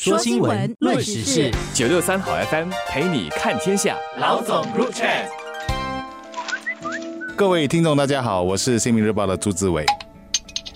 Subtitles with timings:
[0.00, 3.96] 说新闻，论时事，九六三好 FM 陪你看天下。
[4.20, 5.08] 老总入场。
[7.36, 9.84] 各位听众，大家好，我是《新民日报》的朱志伟。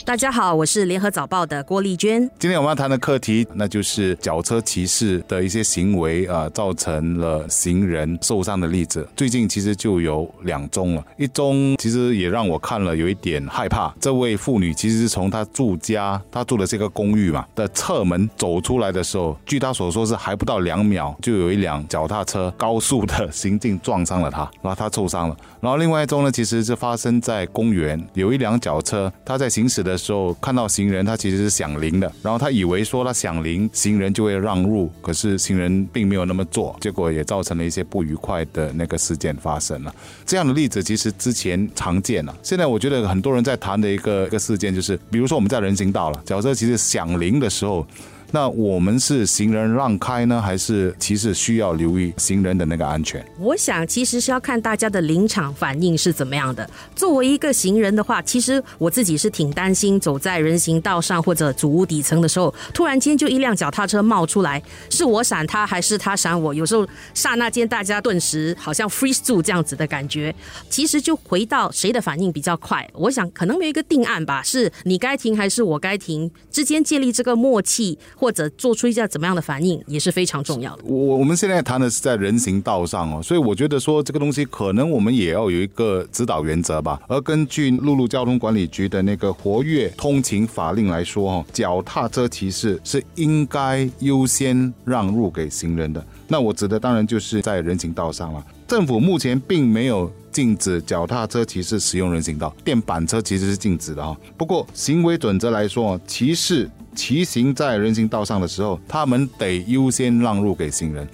[0.05, 2.29] 大家好，我是联合早报的郭丽娟。
[2.37, 9.09] 今天我们要谈的课题，那就是脚车骑士的一些行为啊，造成了行人受伤的例子。
[9.17, 13.95] 最近其实就有两宗了，一宗其实也让我看了有一点害怕。
[14.01, 25.37] 这位妇女其实是从她住家，她住的是一个公寓嘛的侧门走出来的时候，据她所说是还不到两秒，就有一辆脚踏车高速的行进撞伤了她，然后她受伤了。
[25.61, 29.92] 然后另外一宗呢，其实是发生在公园，有一辆脚车，它在行驶的。
[29.93, 39.95] 的时候看到行人，他其实是响铃的，然后他以为说他响铃，行人就会让路，可是行人并没有那么做，结果也造成了一些不愉快的那个事件发生了。
[40.27, 47.87] 这样的例子其实之前常见了，现在我觉得很多人在谈的一个一个事件就是，比如说我们在人行道了，假设其实响铃的时候。
[48.35, 53.23] 那我们是行人让开呢，还是其实需要留意行人的那个安全？
[53.39, 56.69] 我想其实是要看大家的临场反应是怎么样的。
[56.97, 66.55] 作为一个行人的话，其实我自己是挺担心，走在人行道上或者主屋底层的时候，突然间就一辆脚踏车冒出来，是我闪他还是他闪我？
[66.55, 70.35] 有时候刹那间大家顿时好像 freeze 住这样子的感觉。
[70.71, 77.99] 其实就回到谁的反应比较快，我想可能没有一个定案吧，是你该停还是我该停之间建立这个默契。
[78.23, 80.85] 或者做出一下怎么样的反应也是非常重要的。
[80.85, 87.03] 我我们现在谈的是在人行道上哦，所以我觉得说这个东西可能我们也要有一个指导原则吧。
[87.09, 96.07] 而根据陆路交通管理局的那个活跃通勤法令来说哦，脚踏车骑士是应该优先让路给行人的。
[96.29, 98.47] 那我指的当然就是在人行道上了。
[98.69, 104.17] 政府目前并没有禁止脚踏车骑士使用人行道，电板车其实是禁止的哈。
[104.37, 111.09] 不过行为准则来说，骑士骑行在人行道上的时候，他们得优先让路给行人。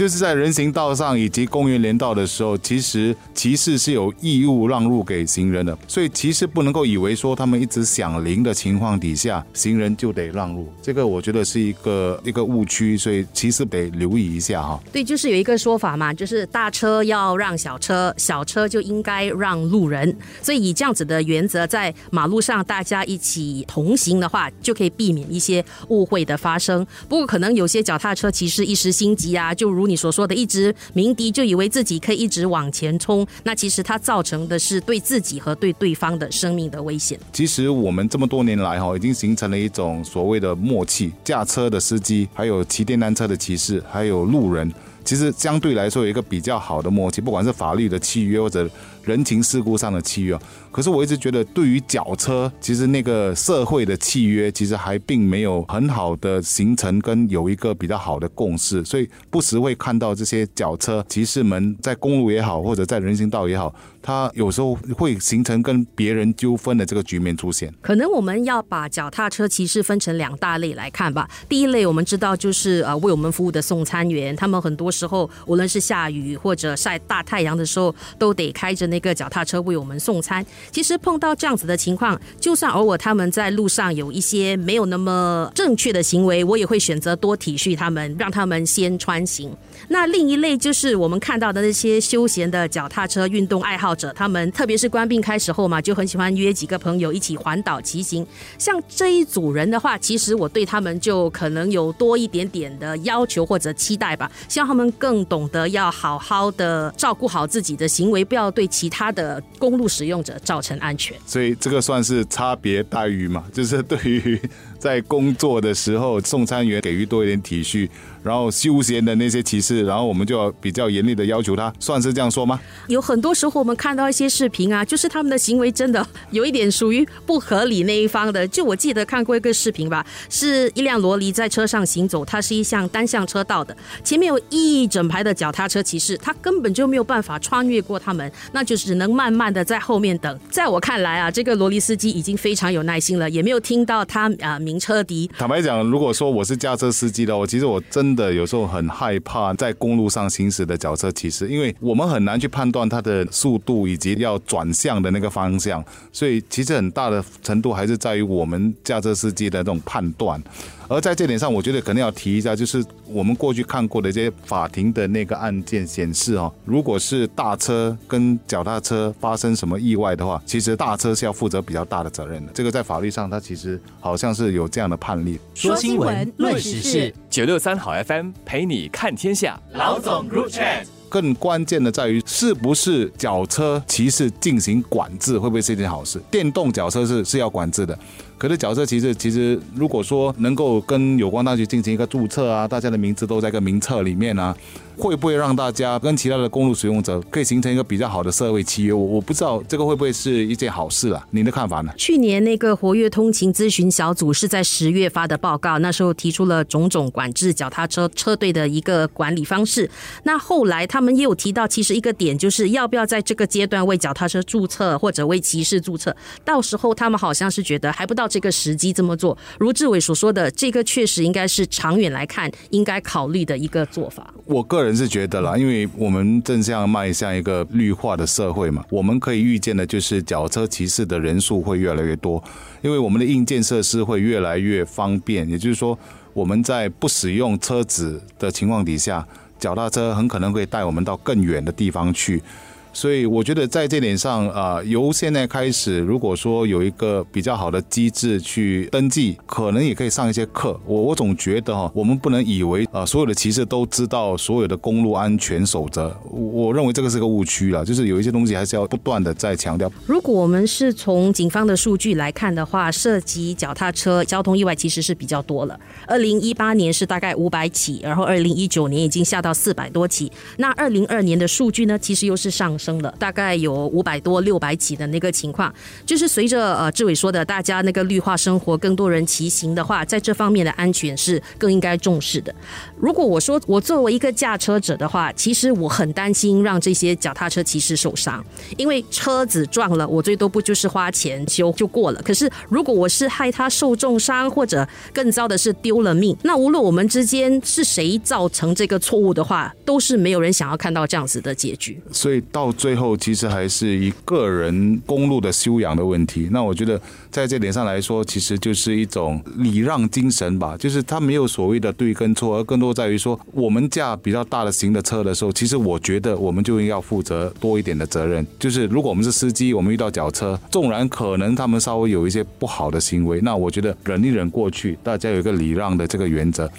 [0.00, 14.80] 就是在人行道上以及公园连道的时候，其实骑士是有义务让路给行人的，所以骑士不能够以为说他们一直响铃的情况底下，行人就得让路，这个我觉得是一个一个误区，所以骑士得留意一下哈。
[14.90, 26.86] 对，就是有一个说法嘛，就是大车要让小车，小车就应该让路人，所以以这样子的原则，在马路上大家一起同行的话，就可以避免一些误会的发生。
[27.06, 37.18] 不过可能有些脚踏车骑士一时心急啊，就如你所说的，一直鸣笛就以为自己可以一直往前冲，那其实它造成的是对自己和对对方的生命的危险。
[37.32, 44.72] 其实我们这么多年来哈，已经形成了一种所谓的默契，驾车的司机，还有骑电单车的骑士，还有路人，
[45.04, 48.70] 其实相对来说有一个比较好的默契，不管是法律的契约或者。
[49.10, 50.38] 人情世故上的契约，
[50.70, 67.74] 可是我一直觉得，对于脚车，其实那个社会的契约，其实还并没有很好的形成跟有一个比较好的共识，所以不时会看到这些脚车骑士们在公路也好，或者在人行道也好，他有时候会形成跟别人纠纷的这个局面出现。
[67.82, 71.28] 可能我们要把脚踏车骑士分成两大类来看吧。
[71.48, 78.86] 第一类我们知道就是呃为我们服务的送餐员，他们很多时候无论是下雨或者晒大太阳的时候，都得开着。
[78.90, 89.56] 那个脚踏车为我们送餐，其实碰到这样子的情况，就算偶尔他们在路上有一些没有那么正确的行为，我也会选择多体恤他们，让他们先穿行。
[89.88, 98.26] 那另一类就是我们看到的那些休闲的脚踏车运动爱好者，他们特别是官病开始后嘛，就很喜欢约几个朋友一起环岛骑行。
[98.58, 111.14] 像这一组人的话，其实我对他们就可能有多一点点的要求或者期待吧，希望他们更懂得要好好的照顾好自己的行为，不要对其他的公路使用者造成安全。
[111.26, 114.40] 所以这个算是差别待遇嘛，就是对于
[114.78, 117.86] 在工作的时候送餐员给予多一点体恤。
[118.22, 122.60] 然后休闲的那些骑士，然后我们就要比较严厉的要求他，算是这样说吗？
[122.88, 128.46] 有很多时候我们看到一些视频啊，就是他们的行为真的有一点属于不合理那一方的。
[128.48, 133.74] 就我记得看过一个视频吧，是一辆罗尼在车上行走，它是一项单向车道的，
[134.04, 140.38] 前面有一整排的脚踏车骑士，他根本就没有办法穿越过他们，那就只能慢慢的在后面等。
[140.50, 145.30] 在我看来啊，这个罗尼司机已经非常有耐心了，也没有听到他啊鸣车笛。
[145.38, 148.09] 坦白讲，如果说我是驾车司机的，我其实我真。
[148.10, 160.42] 真的有时候很害怕在公路上行驶的脚车骑士，因为我们很难去判断它的速度以及要转向的那个方向，所以其实很大的程度还是在于我们驾车司机的这种判断。
[160.88, 172.50] 而在这点上，我觉得可能要提一下，就是我们过去看过的这些法庭的那个案件显示哦，如果是大车跟脚踏车发生什么意外的话，其实大车是要负责比较大的责任的。
[172.52, 175.38] 这个在法律上，它其实好像是有这样的判例。
[175.54, 179.60] 说新闻，论时事，九六三好像 FM 陪你看天下。
[179.72, 180.86] 老总 Group Chat。
[181.08, 186.20] 更关键的在于，是不是脚车骑士进行管制，会不会是一件好事？
[186.30, 187.98] 电动脚车是是要管制的，
[188.40, 194.56] 可是角色骑士其实如果说能够跟有关当局进行一个注册啊，大家的名字都在一个名册里面啊。
[194.96, 198.92] 会不会让大家跟其他的公路使用者可以形成一个比较好的社会契约？
[198.92, 201.26] 我我不知道这个会不会是一件好事啊？
[201.30, 201.92] 您的看法呢？
[201.96, 209.88] 去年那个活跃通勤咨询小组是在十月发的报告，那时候提出了种种管制脚踏车车队的一个管理方式。
[210.24, 216.14] 那后来他们也有提到，其实一个点就是要不要在这个阶段为脚踏车注册或者为骑士注册？
[216.44, 219.36] 到时候他们好像是觉得还不到这个时机这么做。
[219.58, 224.32] 如志伟所说的，这个确实应该是长远来看应该考虑的一个做法。
[224.46, 225.00] 我个人。
[225.00, 232.44] 是觉得啦，因为我们正向迈向一个绿化的社会嘛，我们可以预见的就是脚车骑士的人数会越来越多，
[232.82, 235.48] 因为我们的硬件设施会越来越方便。
[235.48, 235.98] 也就是说，
[236.34, 239.26] 我们在不使用车子的情况底下，
[239.58, 242.42] 脚踏车很可能会带我们到更远的地方去。
[242.92, 250.78] 所以我觉得在这点上，啊，由现在开始，如果说有一个比较好的机制去登记，可能也可以上一些课。
[250.84, 256.14] 我我总觉得哈，我们不能以为啊，所有的骑士都知道所有的公路安全守则。
[256.28, 259.90] 我认为这个是个误区了，就是有一些东西还是要不断的在强调。
[260.06, 265.78] 如果我们是从警方的数据来看的话，涉及脚踏车交通意外其实是比较多了。
[266.08, 270.30] 二零一八年是大概五百起，然后二零一九年已经下到四百多起。
[270.56, 272.76] 那二零二年的数据呢，其实又是上。
[272.80, 275.72] 升了，大概有五百多、六百起的那个情况，
[276.06, 282.54] 就是随着呃志伟说的，大家那个绿化生活，更多人骑行的话，在这方面的安全是更应该重视的。
[282.98, 288.42] 如果我说我作为一个驾车者的话，其实我很担心让这些脚踏车骑士受伤，
[288.78, 292.22] 因为车子撞了，我最多不就是花钱修就过了。
[292.22, 302.00] 可是如果我是害他受重伤，或者更糟的是丢了命，那无论我们之间是谁造成这个错误的话，都是没有人想要看到这样子的结局。
[302.12, 306.48] 所以到最后其实还是一个人公路的修养的问题。
[306.50, 307.00] 那我觉得
[307.30, 310.76] 在这点上来说，其实就是一种礼让精神吧。
[310.76, 318.46] 就是他没有所谓的对跟错，而更多在于说，我们驾比较大的型的车的时候，其实我觉得我们就应该负责多一点的责任。
[318.58, 326.70] 就是如果我们是司机，我们遇到脚车，纵然可能他们稍微有一些不好的行为，那我觉得忍一忍过去，大家有一个礼让的这个原则，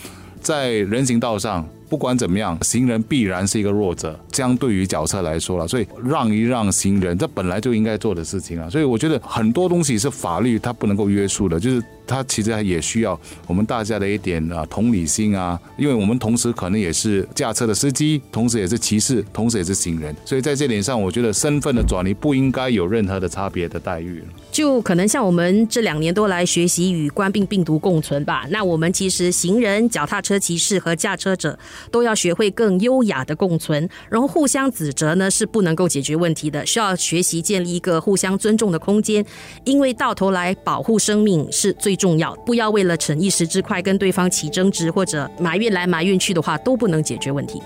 [0.41, 1.67] 在人行道上。
[1.91, 8.69] 不管怎么样，行人必然是一个弱者，相对于脚车来说了，所以让一让行人，这本来就应该做的事情啊。
[8.69, 24.23] 所以我觉得很多东西是法律它不能够约束的，就是它其实也需要我们大家的一点啊同理心啊，因为我们同时可能也是驾车的司机，同时也是骑士，同时也是行人，所以在这点上，我觉得身份的转移不应该有任何的差别的待遇。
[24.49, 28.45] 就可能像我们这两年都来学习与冠病病毒共存吧。
[28.49, 31.57] 那我们其实行人、脚踏车骑士和驾车者
[31.89, 39.25] 都要学会更优雅的共存，然后互相指责呢是不能够解决问题的，需要学习建立一个互相尊重的空间。
[39.63, 47.62] 因为到头来保护生命是最重要，不要为了逞一时之快跟对方起争执或者埋怨来埋怨去的话，都不能解决问题。